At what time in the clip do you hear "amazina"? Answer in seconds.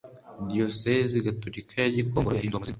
2.59-2.69